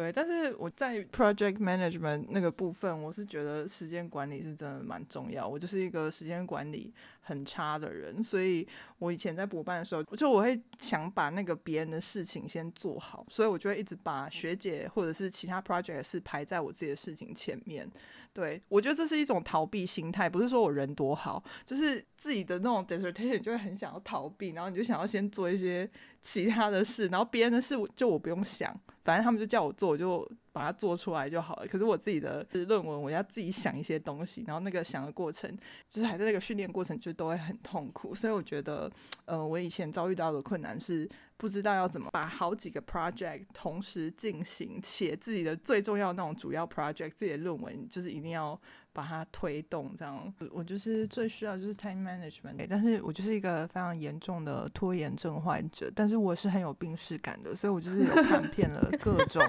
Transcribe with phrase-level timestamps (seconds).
[0.00, 5.46] 对，但是我在 project management 那个部分，我是觉得时间管理是真的蛮重要。
[5.46, 8.66] 我就是一个时间管理很差的人，所以
[8.98, 17.86] 我以前在补办的时候，就我会想把那个别人的事情先做好，所以我就会一直把学姐或者是其他 project 是排在我自己的事情前面。
[18.32, 25.90] 对我觉得这是一种逃避心态，不是说我人多好，就是自己的那种 dissertation 就会很想要逃避，然后你就想要先做一些
[26.22, 28.74] 其他的事，然后别人的事就我不用想。
[29.04, 31.66] 反正他们就叫我做，我就把它做出来就好了。
[31.66, 35.50] 可是我自己的论文，我要自己想一些东西，然后那个想的过程，
[35.88, 38.14] 就是还在那个训练过程，就都会很痛苦。
[38.14, 38.90] 所以我觉得，
[39.24, 48.58] 呃，我以前遭遇到的困难是不知道要怎么把好几个 project 同时进行，且自己的最重要那种主要 project 自己的论文，就是一定要
[48.92, 49.94] 把它推动。
[49.96, 52.66] 这样，我就是最需要就是 time management。
[52.68, 58.90] 但是我就是一个非常严重的拖延症患者，但是我是很有病视感的，所以我就是有看遍了。
[59.00, 59.42] 各种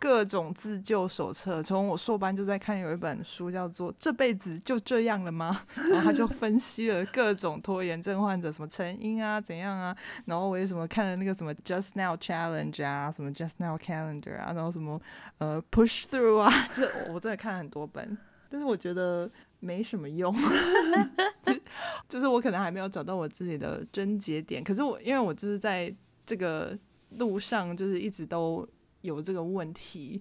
[0.00, 5.60] 各种自救手册，从我硕班就在看有一本书叫做《这辈子就这样了吗》，
[5.92, 14.98] 然后他就分析了各种拖延症患者什么成因啊怎样啊，然后我也什么看了那个什么 Just Now Challenge 啊，什么 Just Now Calendar 啊，然后什么
[15.36, 18.16] 呃 Push Through 啊，这我真的看了很多本，
[18.48, 20.34] 但是我觉得没什么用
[22.08, 26.78] 就是我可能还没有找到我自己的症结点，可是我因为我就是在这个。
[27.18, 28.64] 路上就是一直都
[29.02, 30.20] 有这个问题，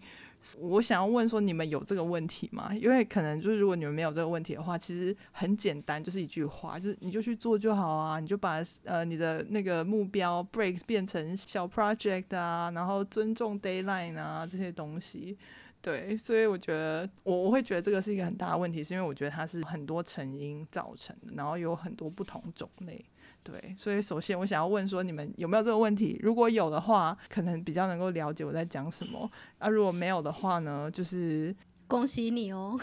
[0.60, 2.74] 我想要问说你们有这个问题吗？
[2.74, 15.38] 因为可能就是如果你们没有这个问题的话，其实很简单，就是一句话，就是你就去做就好啊，你就把呃你的那个目标 break 变成小 project 啊，然后尊重 d a y l i n e 啊这些东西，
[15.82, 23.04] 对，所以我觉得我我会觉得这个是一个很大的问题，是因为我觉得它是很多成因造成的，然后有很多不同种类。
[23.44, 26.20] 对，所以首先我想要问说，你们有没有这个问题？
[26.22, 29.30] 如果有的话，可能比较能够了解我在讲什么。
[29.58, 31.56] 啊，如果没有的话呢，就是
[31.88, 32.78] 恭喜你哦。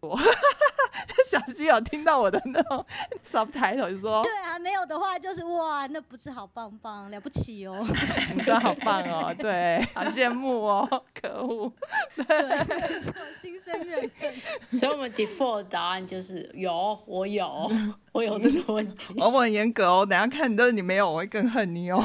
[0.00, 0.18] 我
[1.28, 2.84] 小溪有听到我的那种
[3.32, 7.78] subtitle 就说，对啊，没有的话就是哇，那不是好棒棒，了不起哦，
[8.34, 11.72] 你说好棒哦，对，好羡慕哦，可恶，
[12.14, 12.24] 对，
[13.40, 14.34] 心生怨恨。
[14.70, 17.70] 所以我们 default 答案就是有，我有，
[18.12, 19.14] 我有这个问题。
[19.16, 22.04] 我很严格哦，等下看你都是你没有，我会更恨你哦。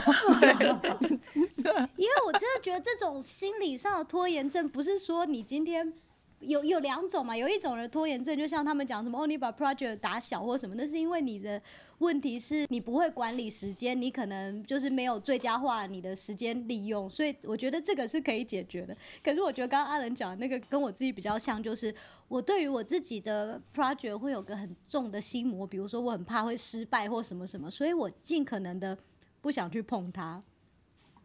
[1.97, 5.93] 因为我真的觉得这种心理上的拖延症，不是说你今天。
[6.39, 11.59] 有有两种嘛，有一种人拖延症，就像他们讲什么哦，你把 project 打小或什么，那是因为你的
[11.97, 18.95] 问题是你不会管理时间，你可能就是没有最佳化你的时间利用，所以我觉得这个是可以解决的。
[19.23, 21.93] 可是我觉得刚刚阿仁讲的那个跟我自己比较像，就是
[22.27, 28.95] 我对于我自己的 project 会有个很重的心魔，比如说我很怕会失败或什么什么，所以我尽可能的
[29.41, 30.39] 不想去碰它。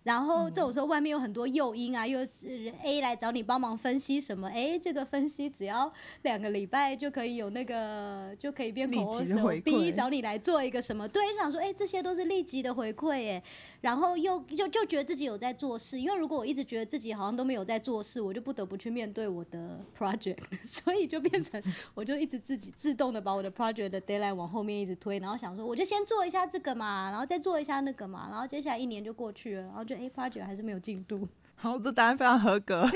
[0.05, 4.49] 然后这种时候，外面有很多诱因啊，又是 A 来找你帮忙分析什么？
[4.49, 5.93] 哎，这个分析只要
[6.23, 9.49] 两个礼拜就可以有那个，就可以变口口手。
[9.65, 11.07] B 找你来做一个什么？
[11.09, 13.43] 对，就想说，哎，这些都是立即的回馈，哎，
[13.81, 21.62] 然后又就就觉得自己有在做事，因为如果我一直觉得自己好像都没有在做事，我就不得不去面对我的 project， 所以就变成
[21.95, 29.92] 我就一直自己自动的把我的 project 的 deadline 往后面一直推，然后想说，我就先做一下这个嘛，然后再做一下那个嘛，然后接下来一年就过去了，然后就。
[29.97, 31.27] A project 还是没有进度。
[31.57, 32.89] 好，这答案非常合格。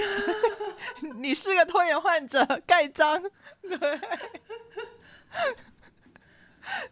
[1.19, 3.23] 你是个拖延患者，盖章。
[3.63, 3.79] 对。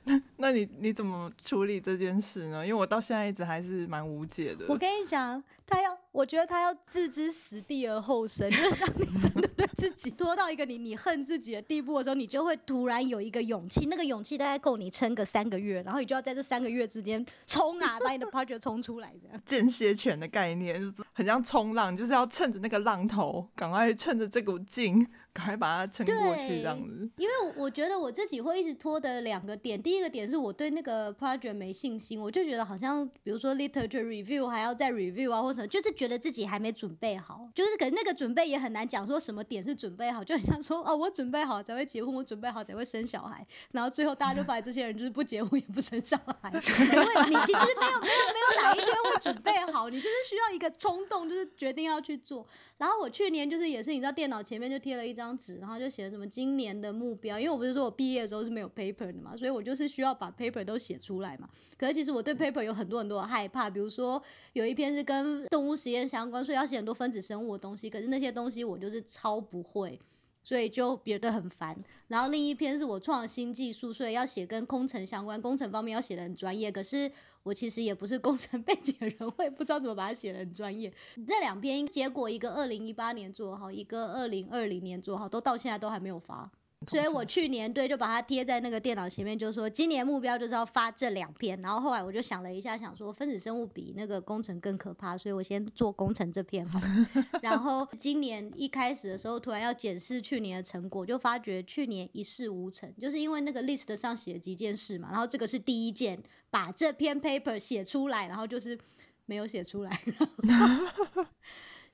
[0.04, 2.64] 那那你你怎么处理这件事呢？
[2.64, 4.66] 因为我到现在一直还是蛮无解的。
[4.68, 19.42] 我跟你讲，他要，我觉得他要置之死地而后生，就是当你真的对自己拖到一个你你恨自己的地步的时候，你就会突然有一个勇气，那个勇气大概够你撑个三个月，然后你就要在这三个月之间冲啊，把你的 project 冲出来，这样。
[19.44, 25.06] 间歇权的概念就是很像冲浪，就是要趁着那个浪头，赶快趁着这股劲。
[25.34, 27.10] 赶快把它撑过去，这样子。
[27.16, 37.48] 因为我觉得我自己会一直拖的两个点，第一个点是我对那个 project 没信心，我就觉得好像比如说 literature review 还要再 review 啊，或什么，就是觉得自己还没准备好。
[37.52, 52.46] 就是可能那个准备也很难讲，说什么点是准备好，就很像说哦，我准备好才会结婚，我准备好才会生小孩，然后最后大家就发现这些人就是不结婚也不生小孩， 因为你其实没有没有没有哪一天会准备好，你就是需要一个冲冲动，就是决定要去做。
[52.78, 61.48] 然后我去年就是也是你知道电脑前面就贴了一张纸，然后就写了什么今年的目标，因为我不是说我毕业的时候是没有 paper 的嘛，所以我就是需要把 paper 都写出来嘛。
[61.76, 64.22] 可是其实我对 paper 有很多很多的害怕，比如说
[64.52, 69.98] 有一篇是跟动物实验相关，所以要写很多分子生物的东西，可是那些东西我就是超不会。
[70.46, 71.74] 所以就觉得很烦。
[72.08, 76.70] 然后另一篇是我创新技术，所以要写跟工程相关，工程方面要写的很专业。
[76.70, 77.10] 可是
[77.44, 80.92] 我其实也不是工程 背景的人，我也不知道怎么把它写的很专业。
[81.26, 86.50] 那两篇结果，一个二零一八年做好，一个二零二零年做好，都到现在都还没有发。
[86.88, 91.60] 所以我去年对就把它贴在那个电脑前面，就说今年目标就是要发这两篇。
[91.60, 96.80] 然后后来我就想了一下，想说分子生物比那个工程更可怕，所以我先做工程这篇好。
[97.42, 108.78] 然后今年一开始的时候，突然要检视去年的成果，就发觉去年一事无成，就是因为那个 list 上写了几件事嘛，然后这个是第一件，把这篇 paper 写出来，然后就是
[109.26, 110.00] 没有写出来。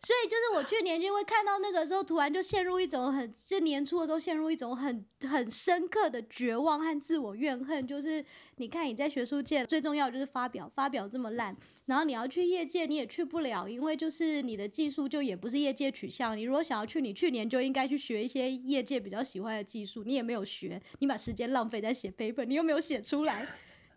[0.03, 7.87] 所以就是我去年就会看到那个时候，突然就陷入一种很，这年初的时候陷入一种很很深刻的绝望和自我怨恨。
[7.87, 8.25] 就是
[8.57, 11.55] 你看你在学术界最重要就是发表，发表这么烂，
[11.85, 16.35] 然后你要去业界你也去不了，因为就是你的技术就也不是业界取向。
[16.35, 23.47] 你如果想要去，你去年就应该去学一些业界比较喜欢的技术，你也没有学，你把时间浪费在写 paper，你又没有写出来，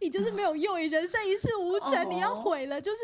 [0.02, 2.98] 你就是没有用，你人生一事无成，你要毁了，就是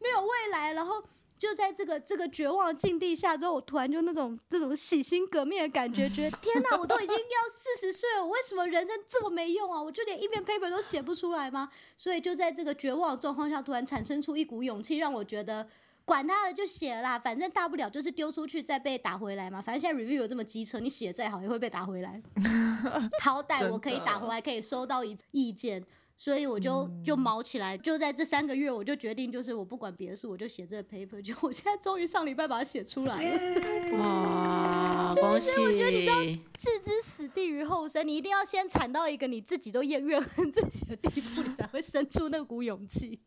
[0.00, 1.04] 没有未来，然后。
[1.38, 9.82] 就在这个这个绝望境地下之后，我突然就那种这种洗心革面的感觉，觉得天哪，我都已经要 四十岁了，我为什么人生这么没用啊？
[9.82, 11.70] 我就连一篇 paper 都写不出来吗？
[11.96, 15.68] 所以就在这个绝望的状况下，突然产生出一股勇气，让我觉得
[16.04, 19.60] 管他的，就写啦，反正大不了就是丢出去再被打回来嘛。
[19.60, 22.22] 反正现在 review 有这么机车，你写再好也会被打回来。
[23.20, 25.84] 好歹我可以打回来，可以收到一意见。
[26.18, 31.20] 所以我就就毛起来，就在这三个月，我就决定，就是我不管别的事，我就写这个 paper。
[31.22, 35.60] 就我现在终于上礼拜把它写出来了， 哇，恭喜！
[35.60, 36.22] 我觉得你知道，
[36.54, 43.20] 置之死地于后生，你一定要先惨到一个你自己都厌怨恨 自己的地步，你才会生出那股勇气。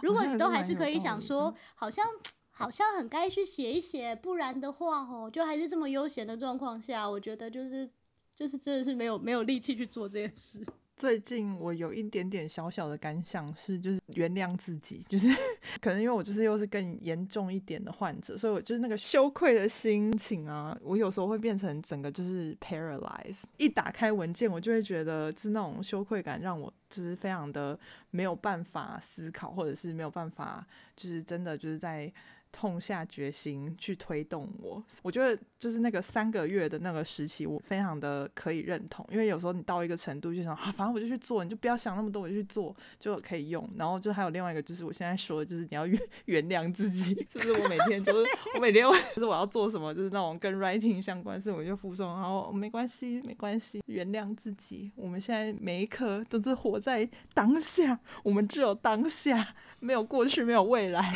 [0.00, 2.06] 如果你都还是可以想说，好像
[2.50, 7.90] 好像很该去写一写，不然的话，哦，就还是这么悠闲的状况下，我觉得就是
[8.34, 10.64] 就是真的是没有没有力气去做这件事。
[10.98, 15.28] 最近我有一点点小小的感想是，就是原谅自己，就是
[15.80, 23.42] 可能因为我就是又是更严重一点的患者，所以我就是那个羞愧的心情啊，我有时候会变成整个就是 paralyze。
[23.56, 27.78] 一打开文件，我就会觉得是那种羞愧感让我就是非常的
[28.10, 32.12] 没有办法思考，或者是没有办法就是真的就是在。
[32.50, 43.68] 痛下决心去推动我，我觉得就是那个三个月的那个时期，我非常的可以认同，因为有时候你到一个程度就想，啊，反正我就去做，你就不要想那么多，我就去做就可以用。
[43.76, 48.82] 然后就还有另外一个，就是我现在说的，就是你要 原原谅自己，就是我每天就是我每天
[49.14, 54.90] 就是我要做什么，就是那种跟 writing 相关事，我就附送，然后没关系，没关系，原谅自己。
[54.96, 59.54] 我们现在每一刻都是活在当下，我们只有当下。
[59.80, 61.08] 没有过去，没有未来，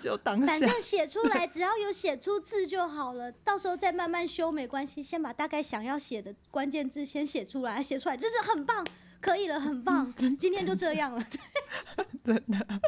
[0.00, 0.46] 只有当下。
[0.46, 5.00] 反正写出来， 只要有写出字就好了，到时候再慢慢修没关系。
[5.00, 8.84] 先把大概想要写的关键字先写出来，写出来就是很棒，
[9.20, 10.12] 可以了，很棒。
[10.36, 11.22] 今天就这样了，
[12.26, 12.80] 真的。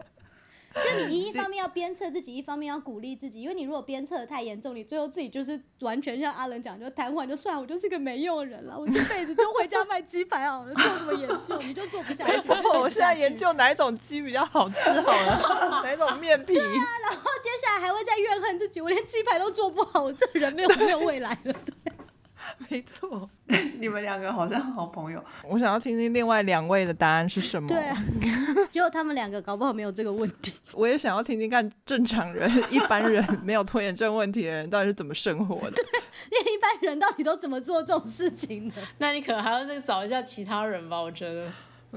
[0.85, 12.49] 就你 一方面要鞭策自己，一方面要鼓励自己，因为你如果鞭策的太严重，你最后自己就是完全像阿伦讲，就瘫痪，就算我就是个没用的人了，我这辈子就回家卖鸡排好了，做什么研究你就做不下去。
[12.49, 16.55] 我现在研究哪一种鸡比较好吃好了，哪种面皮。
[16.55, 21.53] 对啊，然后接下来还会再怨恨自己，我连鸡排都做不好，我这人没有没有未来了。
[21.53, 21.90] 对。
[22.71, 23.29] 没错，
[23.81, 25.23] 你们两个好像好朋友。
[25.49, 27.69] 我想要听听另外两位的答案是什么。
[27.69, 27.79] 对，
[28.71, 30.55] 结果他们两个搞不好没有这个问题。
[30.75, 35.73] 我也想要听听看正常人、一般人没有拖延症问题的人到底是怎么生活的。
[35.77, 35.83] 对，
[36.31, 38.77] 因为一般人到底都怎么做这种事情的？
[38.99, 41.49] 那你可能还要再找一下其他人吧，我觉得。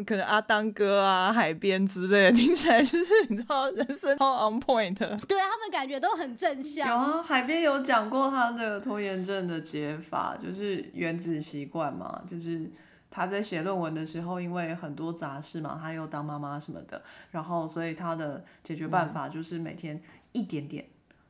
[0.06, 4.98] 可能阿当哥啊，海边之类的， 听起来就是你知道，人生超 on point。
[4.98, 5.08] 对
[5.40, 6.88] 他们感觉都很正向。
[6.88, 12.72] 有啊，海边有讲过他的拖延症的解法，就是原子习惯嘛，就是
[13.12, 20.86] 他在写论文的时候，因为很多杂事嘛，他又当妈妈什么的，然后所以他的解决办法就是每天一点点，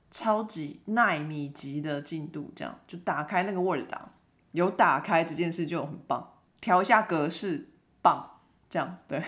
[0.09, 4.11] 超级耐米级的进度，这样就打开那个 Word 档，
[4.53, 7.67] 有打开这件事就很棒，调一下格式，
[8.01, 8.29] 棒。
[8.73, 9.21] 这样对，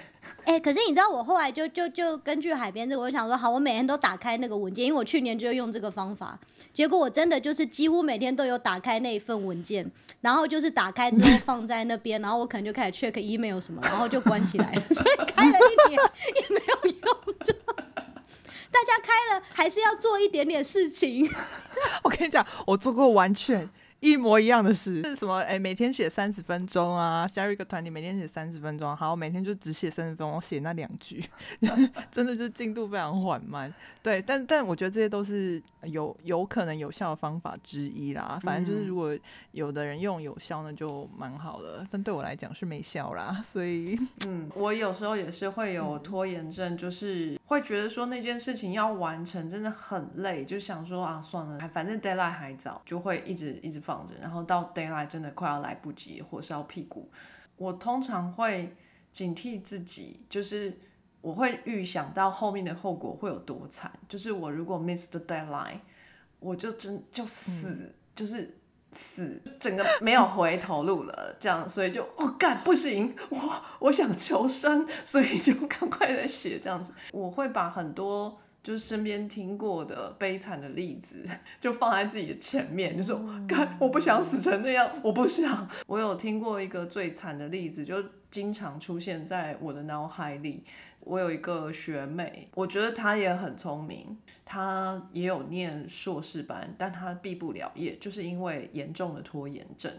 [0.46, 6.40] 哎，可是你知道我后来就就就根据海边这个，我想说好，我每天都打开那个文件，因为我去年就用这个方法，
[6.74, 16.02] 结果我真的就是几乎每天都有打开那一份文件，然后就是打开之后 放在那边，然后我可能就开始 check email 什么，然后就关起来了，所以开了一年
[16.38, 17.36] 也没有用。
[17.44, 21.30] 就大家开了还是要做一点点事情。
[22.04, 23.70] 我跟你讲，我做过完全
[24.06, 25.40] 一模一样的事，是什么？
[25.42, 31.24] 哎，每天写三十分钟啊，加入一个团体，每天写三十分钟，好，每天就只写三十分钟，我写那两句，
[32.12, 33.74] 真的就是进度非常缓慢。
[34.04, 38.40] 对，但但我觉得这些都是有有可能有效的方法之一啦。
[38.44, 39.18] 反正就是如果
[39.52, 41.86] 有的人用有效，那就蛮好的。
[41.90, 54.16] 但对我来讲是没效啦， 所以嗯，我有时候也是会有拖延症，就是会觉得说那件事情要完成真的很累，就想说啊算了，反正 deadline 还早，就会一直一直放着。
[54.22, 57.12] 然后到 daylight 真的快要来不及，火烧屁股，
[57.56, 58.76] 我通常会
[59.12, 60.80] 警惕自己，就是。
[61.26, 65.80] 我会预想到后面的后果会有多惨，就是我如果 miss the deadline，
[66.38, 68.56] 我就真就死，就是
[68.92, 71.36] 死，整个没有回头路了。
[71.40, 73.40] 这样，所以就哦干不行，我
[73.80, 76.94] 我想求生，所以就赶快在写这样子。
[77.12, 81.24] 我会把很多就是身边听过的悲惨的例子，
[81.62, 85.70] 就放在自己的前面，就说干我不想死成那样，我不想。
[85.86, 90.64] 我有听过一个最惨的例子，就经常出现在我的脑海里。
[91.02, 99.94] 我有一个学妹，我觉得她也很聪明，她也有念硕士班，但她毕不了业，就是因为严重的拖延症，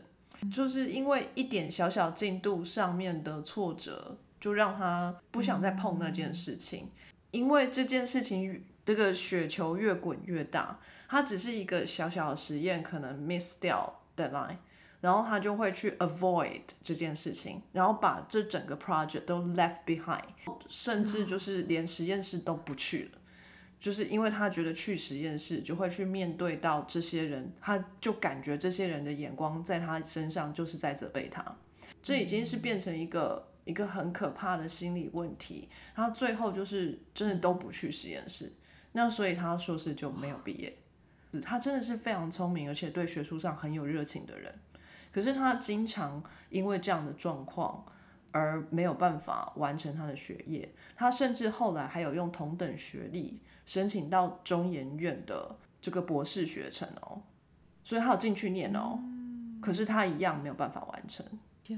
[0.50, 6.88] 就是因为一点小小进度上面的挫折，就让她不想再碰那件事情，
[7.36, 14.56] 因为这件事情这个雪球越滚越大，它只是一个小小的实验，可能 miss 掉 deadline。
[15.02, 20.24] 然后他就会去 avoid 这件事情，然后把这整个 project 都 left behind，
[20.68, 23.18] 甚至就是连实验室都不去了，
[23.78, 31.44] 就是因为他觉得去实验室就会去面对到这些人，他就感觉这些人的眼光在他身上就是在责备他，
[32.02, 35.68] 这已经是变成一个一个很可怕的心理问题。
[35.94, 38.50] 他最后就是真的都不去实验室，
[38.92, 40.74] 那所以他硕士就没有毕业。
[41.44, 44.54] 他真的是非常聪明，而且对学术上很有热情的人。
[45.12, 47.84] 可是他经常因为这样的状况
[48.32, 57.22] 而没有办法完成他的学业，他甚至后来还有用同等学历申请到中研院的这个博士学程哦，
[57.82, 58.98] 所以他有进去念哦，
[59.60, 61.24] 可是他一样没有办法完成，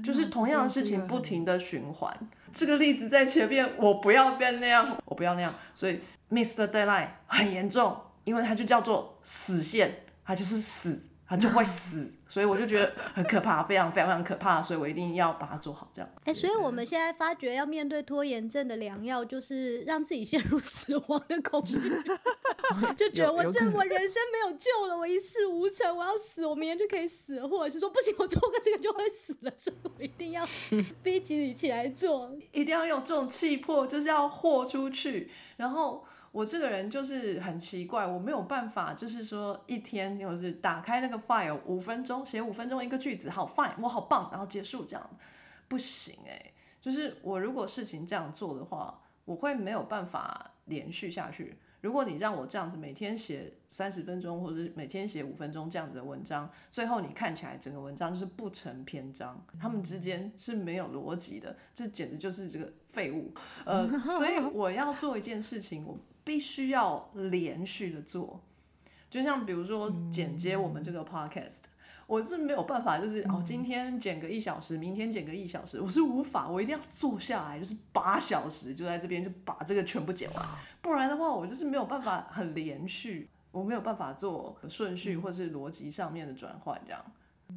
[0.03, 2.15] 就是同样的事情不停的循环。
[2.51, 6.67] 这个例子在前面，我不要变那样，我不要那样，所以 Mr.
[6.67, 11.01] Deadline 很严重，因为它就叫做死线，它就是死。
[11.29, 15.87] 他就会死，所以我就觉得很可怕，非常非常非常可怕，所以我一定要把它做好。
[15.93, 21.77] 这样，哎，所以我们现在发觉要面对拖延症的良药，就是让自己陷入死亡的恐惧，
[22.97, 30.43] 就觉得我这我人生没有救了，我一事无成，我要死，我明天就可以死，或者是说不行，我做个这个就会死了，所以我一定要
[31.03, 36.03] 逼自己起来做，一定要有这种气魄，就是要豁出去，然后。
[36.31, 45.09] 我这个人就是很奇怪，我没有办法，就是说一天就是打开那个 file 五分钟写五分钟一个句子，好 fine，我好棒，然后结束这样，
[45.67, 51.57] 不行诶，就是我如果事情这样做的话，我会没有办法连续下去。
[51.81, 63.33] 如果你让我这样子每天写三十分钟，或者每天写五分钟这样子的文章，最后你看起来整个文章就是不成篇章，他们之间是没有逻辑的，这简直就是这个废物。
[63.65, 65.97] 呃，所以我要做一件事情，我。
[66.29, 68.39] 必须要连续的做，
[69.09, 71.61] 就像比如说剪接我们这个 podcast，
[72.05, 80.45] 我是没有办法，就是哦，今天剪个一小时，明天剪个一小时，我是无法，我一定要坐下来，就是八小时就在这边就把这个全部剪完，
[80.83, 87.03] 不然的话我就是没有办法很连续，我没有办法做顺序或是逻辑上面的转换，这样。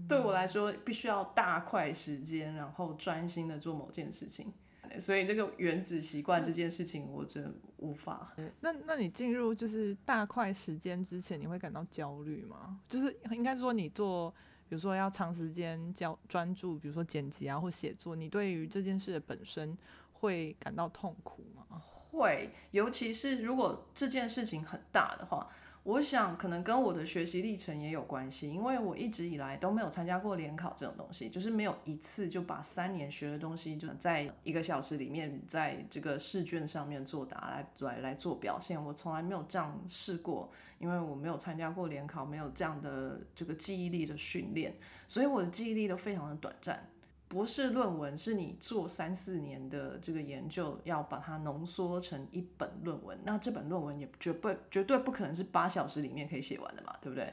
[0.09, 4.51] 对我来说必须要大块时间，然后专心的做某件事情。
[4.99, 8.35] 所以这个原子习惯这件事情，我真的无法。
[8.61, 12.81] 那那你进入就是大块时间之前，你会感到焦虑吗？
[12.89, 14.31] 就是应该说你做，
[14.69, 19.77] 比如说要长时间焦专注，比如说剪辑啊或写作，你对于这件事的本身
[20.13, 21.81] 会感到痛苦吗？
[22.11, 25.49] 会，尤其是如果这件事情很大的话。
[25.85, 40.49] 我想可能跟我的学习历程也有关系，因为我一直以来都没有参加过联考这种东西，就是没有一次就把三年学的东西就在一个小时里面在这个试卷上面作答来来来做表现，我从来没有这样试过，
[40.79, 44.73] 因为我没有参加过联考，没有这样的这个记忆力的训练，
[45.09, 46.92] 所以我的记忆力都非常的短暂。
[47.33, 53.19] 博士论文是你做三四年的这个研究，要把它浓缩成一本论文。
[53.25, 57.33] 那这本论文也绝不绝对不可能是八小时里面可以写完的嘛，对不对？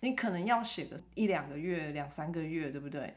[0.00, 3.14] 你可能要写个一两个月、两三个月，对不对？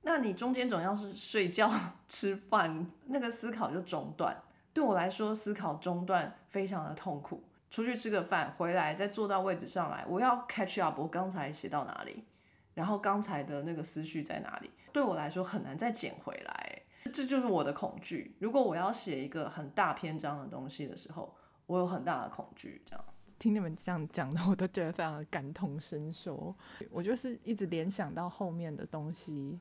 [0.00, 1.70] 那你中间总要是睡觉、
[2.08, 4.40] 吃饭，那个思考就中断。
[4.72, 7.44] 对我来说，思考中断非常的痛苦。
[7.70, 12.24] 出去吃个饭，回来再坐到位置上来，我要 catch up，我刚才写到哪里，
[12.72, 16.82] 然后刚才的那个思绪在哪里，对我来说很难再捡回来，
[17.12, 18.36] 这就是我的恐惧。
[18.38, 21.34] 如果我要写一个很大篇章的东西的时候，
[21.66, 23.04] 我有很大的恐惧，这样。
[23.40, 26.54] 听你们这样讲的，我都觉得非常的感同身受。
[26.92, 29.58] 我就是一直联想到后面的东西，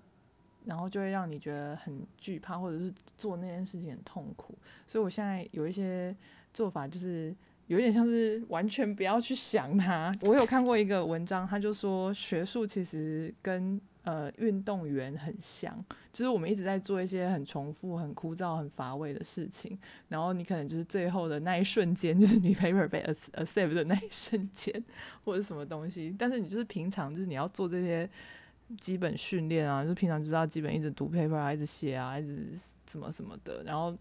[0.66, 4.56] 然后就会让你觉得很惧怕，或者是做那件事情很痛苦。
[4.88, 6.16] 所以我现在有一些
[6.54, 7.36] 做法，就是
[7.66, 10.16] 有点像是完全不要去想它。
[10.22, 15.74] 我有看过一个文章，他就说学术其实跟呃运动员很像，
[16.12, 19.78] 就是我们一直在做一些很重复、很枯燥、很乏味的事情，
[20.10, 24.84] 然后你可能就是最后的那一瞬间，就是你 paper 被 accept 的那一瞬间，
[25.24, 26.14] 或者什么东西。
[26.20, 28.10] 但是你就是平常就是你要做这些
[28.82, 32.50] 基本训练啊，就平常就知道基本一直读 paper 啊，一直写啊，一直
[32.90, 33.98] 什么什么的，然后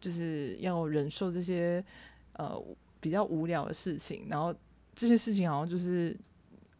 [0.00, 1.84] 就是要忍受这些
[2.32, 2.58] 呃
[2.98, 4.54] 比较无聊的事情，然后
[4.94, 6.16] 这些事情好像就是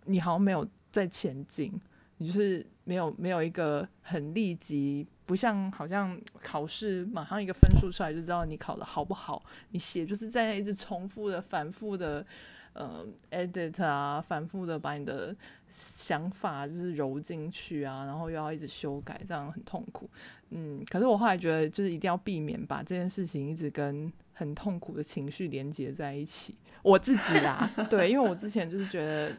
[0.07, 1.71] 你好像没有在前进。
[2.19, 9.43] 你就是没有没有一个很立即，不像好像考试马上一个分数出来就知道你考的好不好。
[9.71, 12.25] 你写就是在一直重复的、反复的，
[12.73, 15.35] 呃，edit 啊，反复的把你的
[15.69, 20.09] 想法就是揉进去啊，然后又要一直修改，这样很痛苦。
[20.51, 26.55] 嗯，可是我后来觉得就是一定要避免把这件事情一直跟很痛苦的情绪连接在一起。
[26.83, 29.37] 我自己啦， 对，因为我之前就是觉得，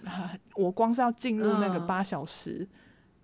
[0.55, 2.67] 我光是要进入那个八小时，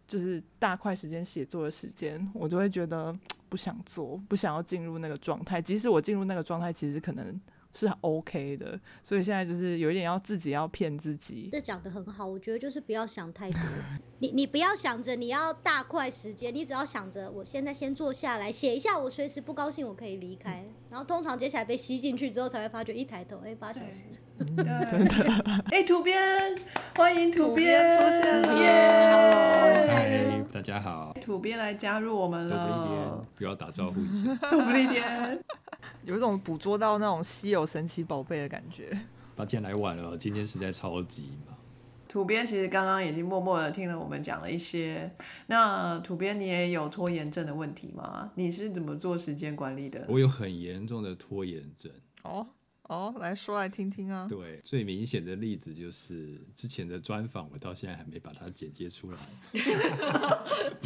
[0.08, 3.14] 就是大块时间写作的时间，我就会觉得
[3.50, 5.62] 不想做，不想要进入那个状态。
[5.62, 7.40] 即使我进入那个状态，其实可能。
[7.78, 11.50] 是 OK 的，所以现在就是有一点要自己要骗自己。
[11.52, 13.60] 这讲的很好，我觉得就是不要想太多。
[14.20, 20.66] 你你不要想着你要大块时间，你只要想着我现在先坐下来写一下，我随时不高兴我可以离开。
[20.90, 24.06] 然后通常接下来被吸进去之后，才会发觉一抬头，哎，八小时。
[24.38, 24.64] 真的。
[25.72, 26.18] 哎，土编，
[26.96, 30.46] 欢迎土编出现了，耶！
[30.52, 33.26] 大家好，土编来加入我们了。
[33.36, 34.34] 不要打招呼一下。
[34.50, 35.44] 土编。
[36.06, 38.98] 有一种捕捉到那种稀有神奇宝贝的感觉。
[39.36, 41.56] 那今天来晚了，今天实在超级忙。
[42.08, 45.12] 土编其实刚刚已经默默的听了我们讲了一些。
[45.48, 48.32] 那土编，你也有拖延症的问题吗？
[48.36, 50.06] 你是怎么做时间管理的？
[50.08, 51.92] 我有很严重的拖延症。
[52.22, 52.48] 哦
[52.84, 54.28] 哦，来说来听听啊。
[54.30, 59.18] 对，最明显的例子就是之前的专访，我到现在还没把它剪接出来。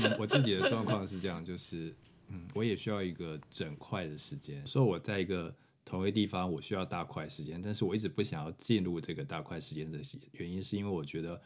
[0.17, 1.93] 我自己的状况是这样，就是。
[2.29, 4.65] 嗯，我也需要一个整块的时间。
[4.65, 9.99] 说我在一个同一个地方，我需要大块时间，但是我一直不想要进入这个大块时间的
[10.33, 11.41] 原因，是因为我觉得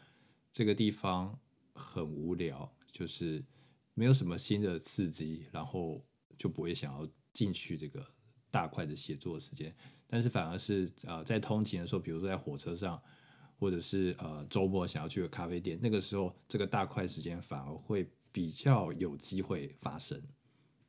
[0.52, 1.38] 这个地方
[1.72, 3.42] 很无聊，就是
[3.94, 6.04] 没有什么新的刺激，然后
[6.36, 8.06] 就不会想要进去这个
[8.50, 9.74] 大块的写作时间。
[10.06, 13.02] 但是反而是呃，在通勤的时候，比如说在火车上，
[13.58, 20.22] 或者是呃周末想要去个咖啡店，那个时候这个大块时间反而会比较有机会发生。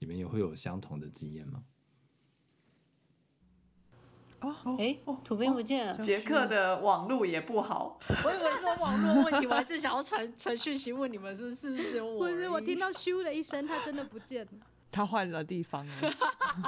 [0.06, 1.64] 你们也会有相同的经验吗？
[4.42, 5.98] 哦，哎，图片不见了。
[5.98, 7.98] 杰克的网络也不好。
[8.24, 12.20] 我以为是网络问题，我还是想要传传讯息问你们，是不是只有我？
[12.22, 14.52] 不是，我听到咻的一声，他真的不见了。
[14.92, 16.14] 他换了地方了。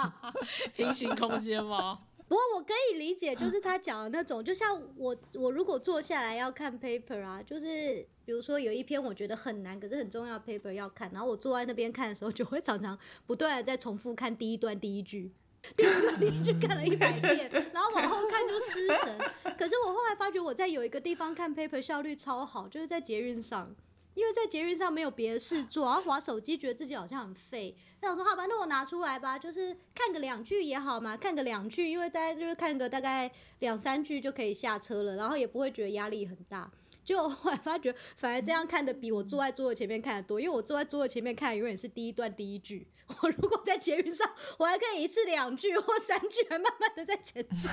[0.73, 1.99] 平行空间吗？
[2.27, 15.31] 不过我可以理解，就是他讲的那种，就像我我如果坐下来要看 paper 啊，就是比如说有一篇我觉得很难，可是很重要 paper 要看，然后我坐在那边看的时候，就会常常不断的在重复看第一段第一句，
[15.77, 19.17] 第一段第一句看了一百遍，然后往后看就失神。
[19.57, 23.73] 可是我后来发觉我在有一个地方看 paper 效率超好，就是在捷运上。
[24.17, 27.77] 因为在捷运上没有别的事做，然后划手机，觉得自己好像很废。
[28.01, 36.67] 那我说好吧，那我拿出来吧，就是看个两句也好嘛，看个两句，因为大家就是看个大概两三句就可以下车了，然后也不会觉得压力很大。
[37.07, 42.85] 就后来发觉，反而这样看的比我坐在桌子前面看的多，因为我坐在桌子前面看永远是第一段第一句。
[43.23, 47.69] 我如果在捷运上，我还可以一次两句或三句，还慢慢的在前进。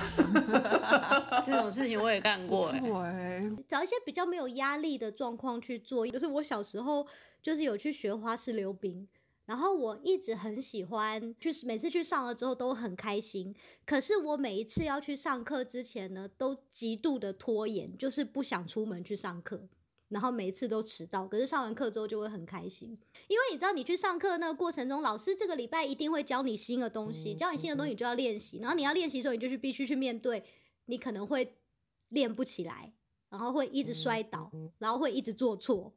[1.43, 2.69] 这种事情我也干过
[3.03, 3.43] 哎。
[3.67, 7.05] 找一些比较没有压力的状况去做，就是我小时候
[7.41, 9.05] 就是有去学花式溜冰。
[9.45, 13.53] 然后我一直很喜欢，就是每次去上了之后都很开心。
[13.85, 19.67] 可是我每一次要去上课之前呢，都极度的拖延，就是不想出门去上课，
[20.09, 21.27] 然后每一次都迟到。
[21.27, 22.89] 可是上完课之后就会很开心，
[23.27, 30.43] 因为你知道你去上课那个过程中，老师这个礼拜一定会教你新的东西，教你新的东西你就要练习，然后你要练习的时候，你就是必须去面对，
[30.85, 31.55] 你可能会
[32.09, 32.93] 练不起来，
[33.29, 35.93] 然后会一直摔倒，然后会一直做错。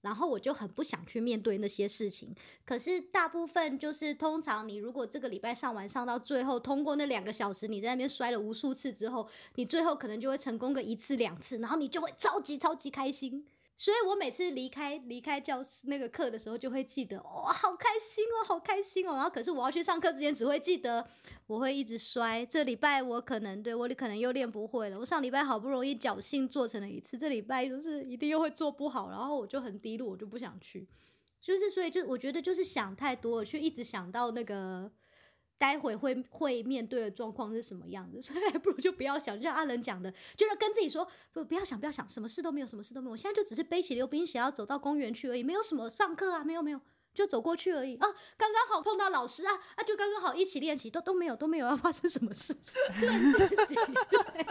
[0.00, 2.34] 然后我就很不想去面对那些事情。
[2.64, 13.46] 可是大部分就是通常你如果这个礼拜上完上到最后，通过那两个小时，你在那边摔了无数次之后，你最后可能就会成功个一次两次，然后你就会超级超级开心。
[13.80, 19.14] 所以我每次离开离开教室那个课的时候，就会记得哇、好开心哦，好开心哦。
[19.14, 21.08] 然后可是我要去上课之前，只会记得
[21.48, 22.46] 我会一直摔。
[22.46, 24.98] 这礼拜我可能对我可能又练不会了。
[25.00, 30.86] 我上礼拜好不容易侥幸做成了一次，这礼拜就是一定又会做不好，然后我就很低落，我就不想去。
[31.40, 34.90] 就是所以就我觉得就是想太多了，却一直想到那个
[35.56, 46.80] 待会会会面对的状况是什么样的， 所以还不如就不要想，就像阿仁讲的，就是跟自己说不不要想不要想，什么事都没有，什么事都没有，我现在就只是背起溜冰鞋要走到公园去而已，没有什么上课啊，没有没有。
[47.18, 52.54] 就走过去而已啊，刚刚好碰到老师啊，啊，就刚刚好一起练习，都都没有都没有要发生什么事，
[53.00, 54.46] 对自己对。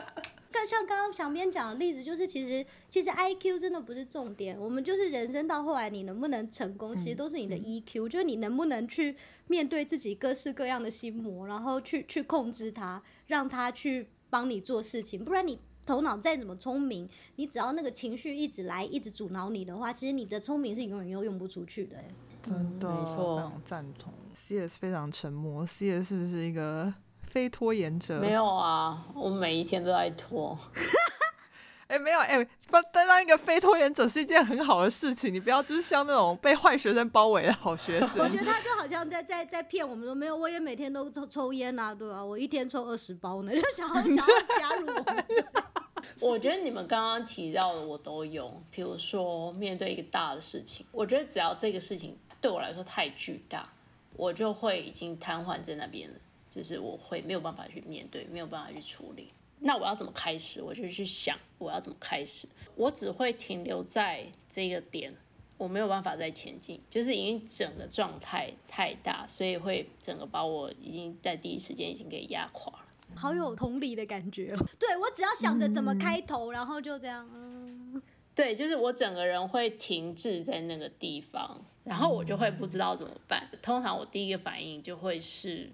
[0.51, 9.15] 更像刚刚小编讲的例子，就是其实其实 I Q 真的不是重点，我们就是人生到后来你能不能成功，其实都是你的 E Q，、就是你能不能去
[9.47, 15.57] 面对自己各式各样的心魔，然后去去控制它，让它去帮你做事情，不然你。
[15.87, 22.03] 头脑再怎么聪明，你只要那个情绪一直来，一直阻挠你的话，其实你的聪明是永远又用不出去的、欸。
[22.47, 24.13] 真的，没错非常赞同。
[24.33, 28.19] C S 非常沉默，C S 是不是一个非拖延者？
[28.19, 30.57] 没有啊，我每一天都在拖。
[31.87, 38.27] 哎、没有哎，当、当当一个非拖延者是一件很好的事情，你不要就是像那种被坏学生包围的好学生 我。
[38.27, 44.25] 觉得他就好像在在在骗我们说没有，我也每天都抽抽烟呐、对吧、我一天抽二十包呢，就想要想要
[44.59, 45.25] 加入我们。
[46.19, 53.67] 我觉得你们刚刚提到的我都有，比如说面对一个大的事情，我觉得只要这个事情对我来说太巨大，
[54.15, 56.15] 我就会已经瘫痪在那边了，
[56.49, 59.29] 就是我会没有办法去面对，没有办法去处理。
[59.59, 60.61] 那我要怎么开始？
[60.61, 62.47] 我就去想我要怎么开始。
[62.75, 65.11] 我只会停留在这个点，
[65.57, 72.85] 我没有办法再前进，就是因为整个状态太大，所以会整个把我已经在第一时间已经给压垮了。
[73.15, 74.57] 好有同理的感觉哦。
[74.77, 77.99] 对我只要想着怎么开头，然后就这样，嗯，
[78.35, 83.49] 对，就是我整个人会停滞在那个地方，然后我就会不知道怎么办。
[83.61, 85.69] 通常我第一个反应就会是，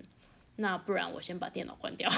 [0.57, 2.07] 那不然我先把电脑关掉。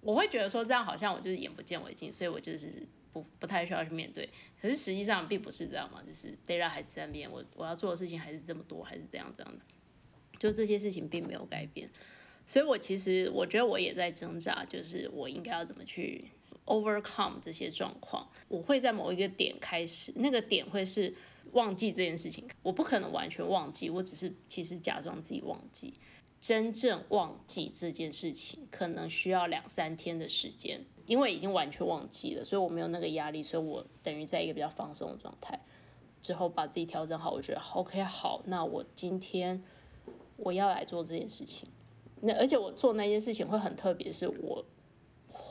[0.00, 4.30] 我会觉得说这样好像我就是眼不见为净，所以我就是不不太需要去面对。
[4.62, 9.58] 可是实际上并不是这样嘛，就是 data 还是在那边，我我要做的事情还是这么多，还是这样这样的，
[10.38, 11.90] 就这些事情并没有改变。
[12.46, 16.30] 所以我其实我觉得我也在挣扎，就是我应该要怎么去
[16.66, 18.28] overcome 这些状况。
[18.48, 21.14] 我会在某一个点开始，那个点会是
[21.52, 22.46] 忘记这件事情。
[22.62, 25.94] 我不可能完全忘记，我只是其实假装自己忘记。
[26.38, 35.58] 真正忘记这件事情，可能需要两三天的时间，因为已经完全忘记了，所以我没有那个压力，所以我等于在一个比较放松的状态。
[36.20, 39.62] 之后把自己调整好，我觉得 OK 好，那我今天
[40.36, 41.68] 我要来做这件事情。
[42.20, 44.64] 那而且我做那件事情会很特别，是我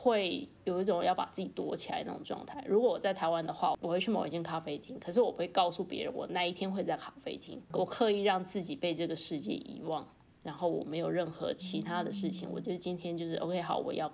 [0.06, 2.64] 会有一种要把自己躲起来那种状态。
[2.64, 7.60] 如果我在台湾的话，我会去某一间咖啡厅，可是我不会告诉别人我那一天会在咖啡厅。
[7.72, 10.06] 我刻意让自己被这个世界遗忘，
[10.44, 12.48] 然后我没有任何其他的事情。
[12.52, 14.12] 我就今天就是 OK 好，我要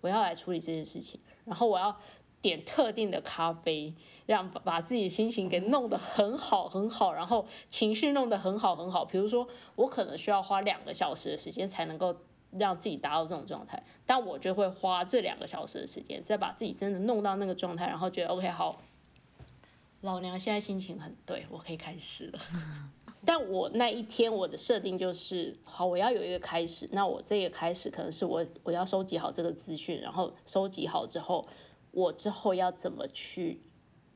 [0.00, 1.96] 我要来处理这件事情，然后我要
[2.42, 3.94] 点特定的咖啡，
[4.26, 9.04] 让把自己心情给弄得很好很好，然后情绪弄得很好很好。
[9.04, 12.16] 比如说，我可能需要花两个小时的时间才能够
[12.58, 18.78] 让自己达到这种状态，但我就会花这两个小时的时间，再把自己真的弄到那个状态，然后觉得 OK 好，
[20.00, 22.38] 老娘现在心情很对，我可以开始了。
[23.22, 26.88] 但我那一天我的设定就是，好，我要有一个开始。
[26.92, 31.46] 那我这个开始可能是我我要收集好这个资讯，然后收集好之后，
[31.90, 33.60] 我之后要怎么去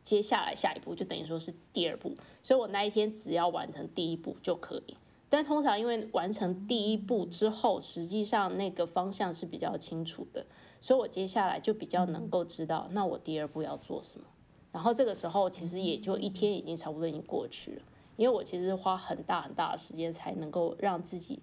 [0.02, 2.16] 接下来下一步，就等于说是第二步。
[2.42, 4.96] 所以我那一天只要完成第一步就可以。
[5.34, 10.46] 但通常因为完成第一步之后，实际上那个方向是比较清楚的，
[10.80, 14.26] 所以我接下来就比较能够知道，那我第二步要做什么。
[14.70, 17.82] 然后这个时候其实也就一天已经差不多已经过去了。
[18.14, 21.42] 因为我其实花很大很大的时间才能够让自己，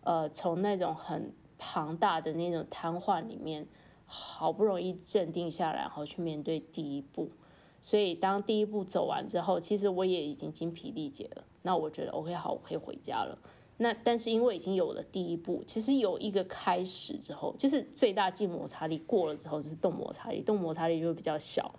[0.00, 3.66] 呃，从那种很庞大的那种瘫痪里面，
[4.06, 7.28] 好不容易镇定下来，然后去面对第一步。
[7.82, 11.44] 所以当第一步走完之后，其实我也已经精疲力竭了。
[11.62, 13.38] 那我觉得 OK 好，我可以回家了。
[13.78, 21.70] 那但是因为已经有了第一步，其实有一个开始之后，就是最大静摩擦力过了之后，就是动摩擦力，动摩擦力就会比较小。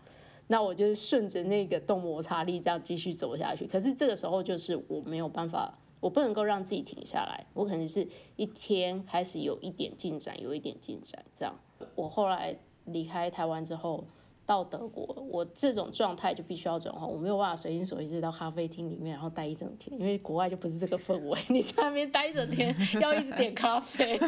[0.48, 3.66] 那我就顺着那个动摩擦力这样继续走下去。
[3.68, 7.46] 可是这个时候就是我没有办法，我不能够让自己停下来。
[7.54, 11.56] 我可能是一天开始有一点进展，有一点进展这样。
[11.96, 14.04] 我后来离开台湾之后，
[14.52, 24.20] 到德国，我这种状态就必须要转换，我没有办法随心所欲到咖啡厅里面然后待一整天，因为国外就不是这个氛围， 你在那边待一整天要一直点咖啡。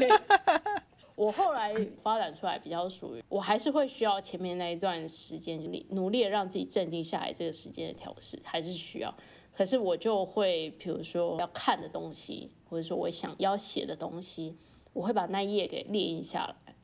[1.15, 9.13] 我后来发展出来比较属于，我还是会需要前面那一段时间努努力让自己镇定下来，这个时间的调试还是需要。
[9.53, 14.55] 可是我就会，比如说要看的东西，或者说我想要写的东西，
[14.93, 16.75] 我会把那一页给列印下来，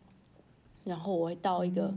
[0.83, 1.93] 然后我会到一个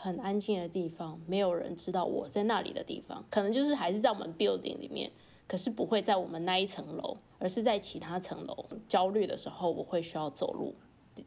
[0.00, 5.10] 很安静的地方，没有人知道我在那里的地方，可能就是还是在我们 building 里面，
[5.48, 8.64] 可是不会在我们那一层楼，而是在其他层楼。
[8.88, 10.74] 焦虑的时候，我会需要走路。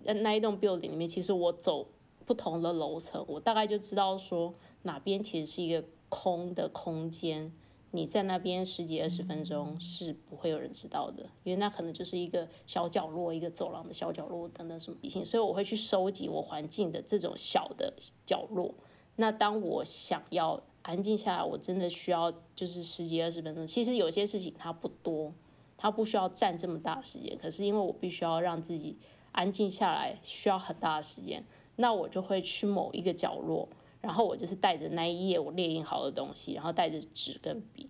[0.05, 1.85] 那一栋 building 里面，其实我走
[2.25, 4.53] 不同的楼层，我大概就知道说
[4.83, 7.51] 哪边其实是一个空的空间。
[7.91, 15.25] 你在那边十几二十分钟是不会有人知道的，因为那可能就是一个小角落、一个走廊的小角落等等什么事情。
[15.25, 17.93] 所以我会去收集我环境的这种小的
[18.25, 18.73] 角落。
[19.17, 23.67] 那当我想要安静下来，我真的需要就是十几二十分钟。
[23.67, 25.33] 其实有些事情它不多，
[25.77, 27.37] 它不需要占这么大时间。
[27.37, 28.97] 可是因为我必须要让自己。
[29.33, 31.45] 安静下来需要很大的时间，
[31.77, 33.69] 那我就会去某一个角落，
[34.01, 37.89] 然后我就是带着那一页我列印好的东西，然后带着纸跟笔，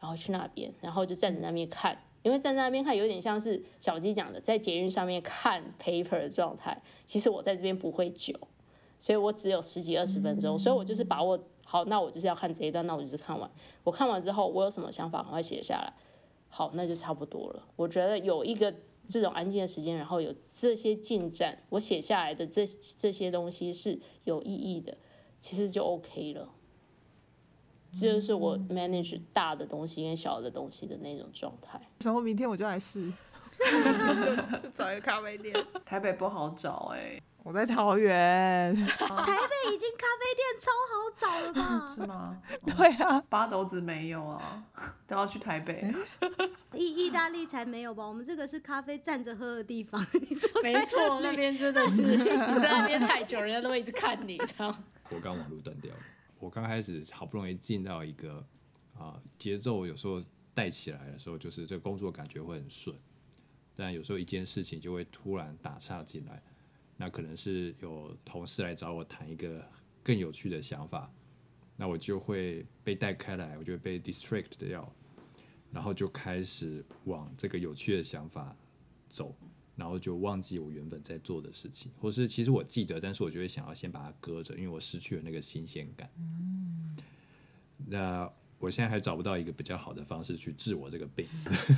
[0.00, 6.82] 然后去那边，然后就站在那边看，因为站在那边看有点像是小鸡讲的，在捷运上面看 paper 的状态。
[7.06, 8.34] 其实我在这边不会久，
[8.98, 13.50] 所以我只有十几二十分钟，所以我就是把握好，那我就是要看这一段，那我就是看完。
[13.84, 15.92] 我看完之后，我有什么想法，赶快写下来。
[16.48, 17.64] 好，那就差不多了。
[17.76, 18.74] 我觉得有一个。
[19.08, 22.64] 这种安静的时间，然后有这些进展，我写下来的这
[22.96, 24.96] 这些东西是有意义的，
[25.42, 26.48] 其实就 OK 了。
[27.92, 31.78] 这就是我 manage 大的东西跟小的东西的那种状态。
[31.98, 33.12] 然后明天我就来试
[34.74, 35.54] 找一个咖啡店。
[35.84, 37.20] 台北不好找哎。
[37.44, 41.92] 我在桃园， 台北已经咖啡店超好找了吧？
[41.94, 42.40] 是吗？
[42.64, 44.62] 对啊，八斗子没有啊，
[45.06, 45.92] 都要去台北。
[46.74, 48.06] 意意大利才没有吧？
[48.06, 50.00] 我们这个是咖啡站着喝的地方。
[50.62, 54.84] 没错，那边真的是你在那边太久，人家都会一直看你，这样。
[55.10, 56.00] 我刚网络断掉了。
[56.38, 58.44] 我刚开始好不容易进到一个
[58.96, 60.22] 啊节奏，有时候
[60.54, 62.96] 带起来的时候，就是这个工作感觉会很顺，
[63.74, 66.40] 但有时候一件事情就会突然打岔进来。
[67.02, 69.60] 那可能是有同事来找我谈一个
[70.04, 71.12] 更有趣的想法，
[71.76, 74.94] 那我就会被带开来，我就会被 distract 掉，
[75.72, 78.56] 然后就开始往这个有趣的想法
[79.08, 79.34] 走，
[79.74, 86.08] 然后就忘记我原本在做的事情，或是其实我记得，但是我就会想要先把它搁着，因为我失去了那个新鲜感。
[87.84, 91.26] 那我现在还找不到一个比较好的方式去治我这个病，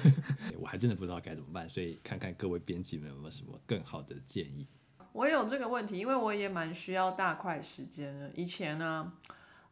[0.60, 4.66] 我还真的不知道该怎么办，所以看看各位编辑们有没有什么更好的建议。
[5.14, 8.28] 我有这个问题，因为我也蛮需要大块时间的。
[8.34, 9.12] 以前呢，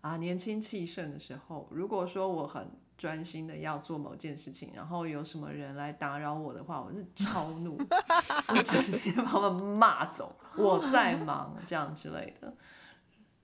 [0.00, 7.76] 啊，年轻气盛的时候，如果说我很专心的要做某件事情，然后有什么人来打扰我的话，我是超怒，
[8.56, 12.54] 我直接把他们骂走，我在忙这样之类的。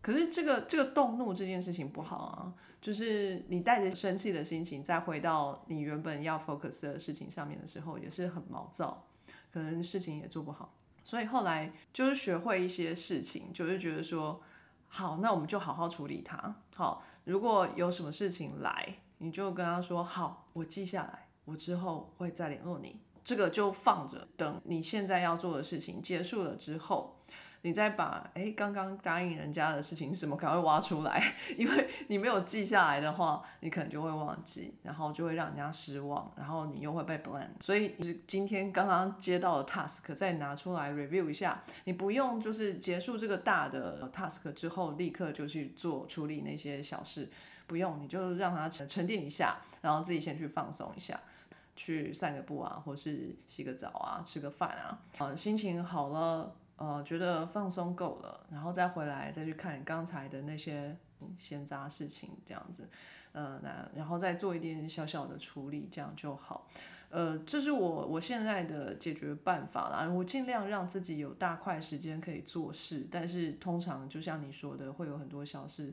[0.01, 9.05] 可是这个这个动怒这件事情不好啊，就是你带着生气的心情再回到你原本要 focus 的事情上面的时候，也是很毛躁，
[9.53, 10.73] 可能事情也做不好。
[11.09, 14.43] 所以后来就是学会一些事情，就是觉得说，
[14.89, 16.55] 好，那我们就好好处理它。
[16.75, 23.01] 好，如果有什么事情来，你就跟他说，好，我记下来，我之后会再联络你。
[23.25, 27.18] 这个就放着，等你现在要做的事情结束了之后。
[27.63, 31.23] 你再把哎刚刚答应人家的事情是什么，赶快挖出来，
[31.59, 37.49] 因为你没有记下来的话，你可能就会忘记，然后就会让人家失望，然后你又会被 blame。
[37.61, 47.29] 所以是今天刚刚接到的 task 再拿出来 review 一下，你不用就是结束这个大的 task 之后立刻就去做处理那些小事，
[47.67, 51.21] 不用，你就让它沉沉淀一下，然后自己先去放松一下，
[51.75, 56.55] 去散个步啊，或是洗个澡啊，吃个饭啊，嗯，心情好了。
[56.79, 60.97] 呃，觉得放松够了，然后再回来再去看刚才的那些
[61.37, 62.89] 闲杂事情，这样子，
[63.33, 66.69] 呃，那然后再做一点小小的处理，这样就好。
[67.11, 70.09] 呃，这是我我现在的解决办法啦。
[70.09, 75.93] 我尽量让自己有大块时间可以做事，但是通常就像你说的，会有很多小事，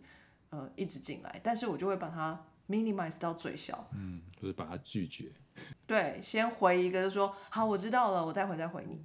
[0.51, 5.31] 呃，一直进来，但是我就会把它 minimize 到最小，嗯，就是把它拒绝。
[5.87, 9.01] 对，先回一个，就说好，我知道了，我待会再回你。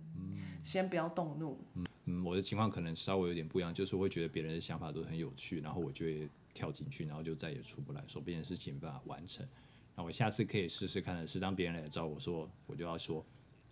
[0.62, 1.59] 先不要动怒。
[1.75, 9.46] 嗯嗯，我的情况可能稍微有点不一样，就是我会觉得别人的想法都很有趣，然后我就会跳进去，然后就再也出不来，手边的事情没办法完成。
[9.94, 13.25] 那我下次可以试试看的是，当别人来找我说，我就要说，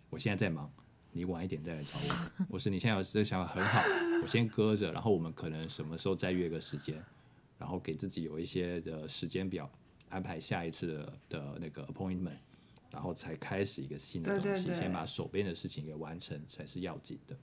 [0.09, 0.71] 我现在在忙，
[1.11, 2.45] 你晚一点再来找我。
[2.49, 3.81] 我是你现在有这个想法很好，
[4.21, 7.03] 我先搁着，然后我们可能什么时候再约个时间，
[7.57, 9.69] 然后给自己有一些的时间表，
[10.09, 12.37] 安排下一次的的那个 appointment，
[12.91, 17.35] 然后才开始一个新的东西，对对对先把手边的事情给完成才是要紧的。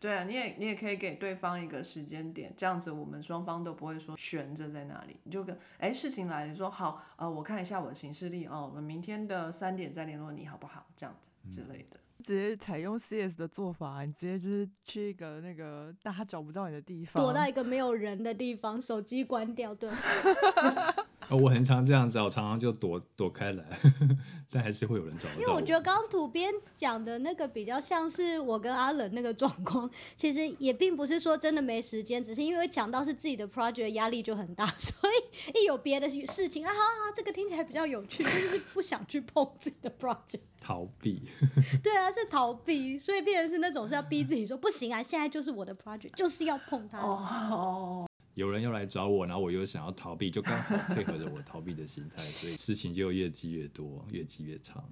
[0.00, 5.16] 对啊，你也你也可以给对方一个时间点，这样子我们双方都不会说悬着在那里。
[5.22, 10.86] 你就跟哎事情来了，你说好，呃，我看一下我的行事历哦，我们明天的三点再联络你好不好？
[10.94, 11.98] 这样子之类的。
[12.22, 19.90] 直接采用 CS 的做法，你直接就是去一个那个大家找不到你的地方，躲到一个没有人的地方，手机关掉，对。
[21.28, 23.64] 呃，我很常这样子啊，我常常就躲躲开来，
[24.50, 25.34] 但还是会有人找到。
[25.34, 40.40] 因为我觉得刚刚土编讲的那个比较像是我跟阿冷那个状况，其实也并不是说真的没时间，只是因为讲到是自己的 project 压力就很大， 所以一有别的事情啊，好好，这个听起来比较有趣，就是不想去碰自己的 project。
[40.60, 41.28] 逃避，
[41.84, 46.98] 对啊，是逃避，所以变成是那种是要逼自己说不行啊，现在就是我的 project，就是要碰它。
[47.00, 54.84] 哦，有人又来找我，然后我又想要逃避，就刚好配合着我逃避的心态，所以事情就越积越多，越积越长。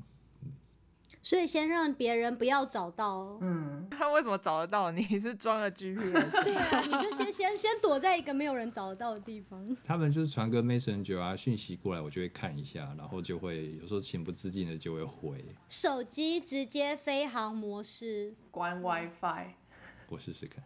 [1.24, 3.38] 所以先让别人不要找到。
[3.40, 5.04] 嗯， 他为什么找得到你？
[5.20, 6.44] 是装了 GPS？
[6.44, 9.76] 对啊，你就先先先躲在一个没有人找得到的地方。
[9.84, 15.44] 他们就是传个 Messenger 啊讯息过来，我就会看一下，然后就会有时候情不自禁的就会回。
[15.68, 19.54] 手机直接飞行模式，关 WiFi。
[20.08, 20.64] 我试试看。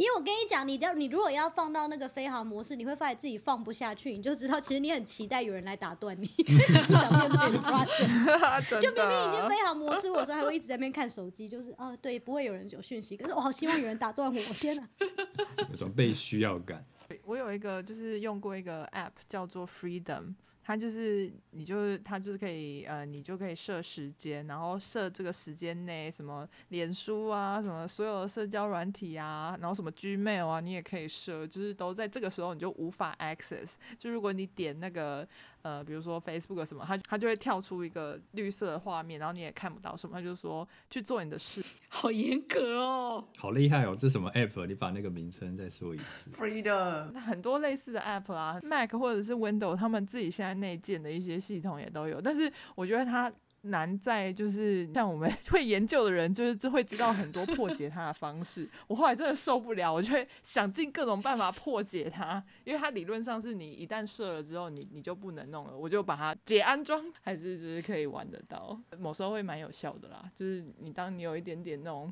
[0.00, 8.80] 因为我跟你讲，你要你如果要放到那个飞行模式，你会发现自己放不下去，你就知道其实你很期待有人来打断你，不 想面对 project。
[8.80, 14.88] 就明明已经飞行模式，我说还会一直在那边看手机，就是啊，对，不会有人有讯息，可是我好希望有人打断我，天哪！
[15.70, 16.82] 有种被需要感。
[17.26, 20.32] 我有一个就是用过一个 app 叫做 Freedom。
[20.62, 33.70] 它就是你就是它就是可以呃，你就可以设时间，然后设这个时间内什么脸书啊，什么所有的社交软体啊，然后什么 Gmail 啊，你也可以设，就是都在这个时候你就无法 access。
[33.98, 35.26] 就如果你点那个
[35.62, 41.62] 呃，比如说 Facebook 什么，它它就会跳出一个绿色的画面，然后你也看不到什么，它就说去做你的事。
[41.88, 43.94] 好严格哦，好厉害哦！
[43.98, 44.66] 这什么 app？
[44.66, 46.30] 你把那个名称再说一次。
[46.30, 47.12] Freedom。
[47.20, 53.32] 很多类似的 app 啊，Mac 或者是 Windows，他们自己现在内建的一些系统也都有，但是我觉得它
[53.62, 58.66] 难在就是像我们 会研究的人，就是会知道很多破解它的方式。
[58.86, 70.30] 我后来真的受不了，我就会想尽各种办法破解它，因为它理论上是你一旦设了之后，你你就不能弄了，我就把它解安装，还是就是可以玩得到，某时候会蛮有效的啦。
[70.34, 72.10] 就是你当你有一点点那种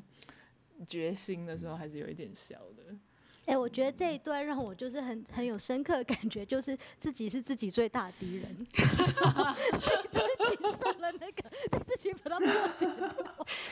[0.87, 2.95] 决心的时候，还是有一点效的。
[3.49, 13.11] 哎、我觉得这一段让我就是很很有深刻的感觉，就是自己是自己最大的敌人， 就自己上了那个，再自己把它破解掉，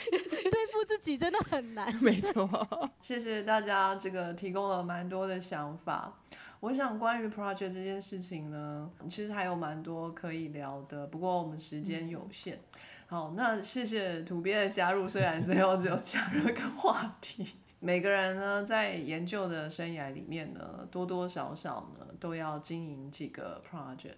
[0.10, 1.96] 对付自己真的很难。
[2.02, 2.90] 没错。
[3.02, 6.12] 谢谢大家，这个提供了蛮多的想法。
[6.60, 12.60] 我想关于 project 这件事情呢，其实还有蛮多可以聊的，不过我们时间有限。
[13.06, 17.48] 好，那谢谢土鳖的加入，虽然最后只有加入一个话题。
[17.80, 24.16] 每个人呢，在研究的生涯里面呢，多多少少呢，都要经营几个 project。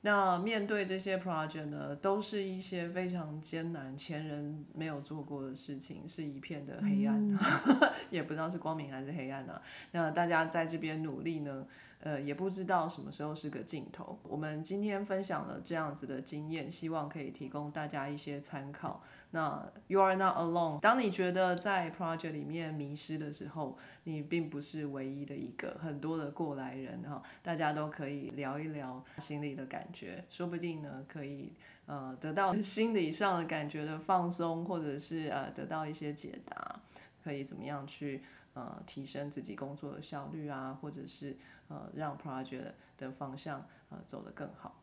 [0.00, 7.38] 那面对这些 project 呢，都是一些非常艰难、前人没有做过的事情，是一片的黑暗，
[8.08, 9.60] 也不知道是光明还是黑暗啊。
[9.90, 11.66] 那大家在这边努力呢，
[12.00, 14.18] 呃，也不知道什么时候是个尽头。
[14.22, 19.02] 我们今天分享了这样子的经验，希望可以提供大家一些参考。
[19.32, 20.78] 那 You are not alone。
[20.80, 31.52] 当你觉得在 project 里面迷失的时候，你并不是唯一的一个，很多的过来人哈，大家都可以聊一聊心里的感觉，说不定呢可以
[31.86, 36.80] 呃得到心理上的感觉的放松，或者是呃得到一些解答，
[37.24, 38.22] 可以怎么样去
[38.58, 41.36] 呃提升自己工作的效率啊，或者是
[41.68, 44.82] 呃让 project 的方向呃走得更好。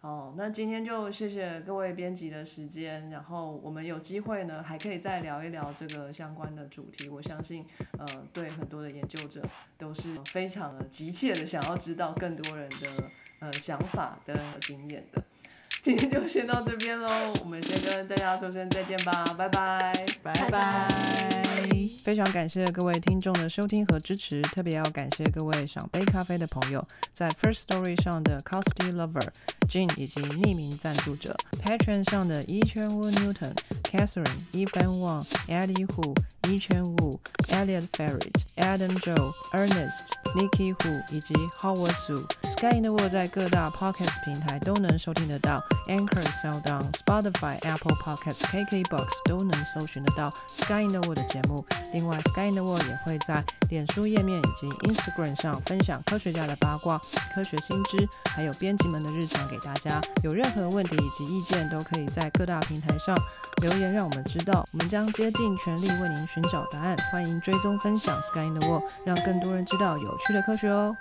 [0.00, 7.08] 哦，那今天就谢谢各位编辑的时间，然后我们有机会呢，还可以再聊一聊这个相关的主题。
[7.08, 7.66] 我相信，
[7.98, 9.42] 呃，对很多的研究者
[9.76, 15.20] 都是非常的急切的想要知道更多人的呃想法的经验的。
[15.80, 17.06] 今天就先到这边喽，
[17.40, 20.06] 我们先跟大家说声再见吧，拜拜。
[20.22, 20.88] 拜拜拜
[22.04, 29.28] 非常感谢各位听众的收听和支持，特别要感谢各位赏杯咖啡的朋友，在 First Story 上的 Costy Lover、
[29.68, 36.14] Jean 以及匿名赞助者，Patreon 上的 e c h a n Wu Newton、Catherine、Evan Wang、Eddie Hu、
[36.48, 37.18] 一圈 Wu、
[37.48, 42.16] Elliot Ferret、Adam Joe、Ernest、Nikki Hu 以及 Howard Su。
[42.56, 51.64] Sky in the World 在各大 Podcast 平台都能收听得到，Anchor、SoundOn、Spotify、Apple Podcasts、KKBox 都能搜寻得到 Sky in the World 的节目。
[51.92, 56.98] 另外，Sky in the World 也会在脸书页面以及 Instagram 上分享科学家的八卦、
[57.34, 60.00] 科学新知，还有编辑们的日常给大家。
[60.24, 63.14] 有任何问题以及意见，都可以在各大平台上
[63.62, 64.64] 留言，让我们知道。
[64.72, 66.96] 我们将竭尽全力为您寻找答案。
[67.10, 70.96] 欢迎追踪分享 Sky in the World，让更多人知道有趣的科学哦。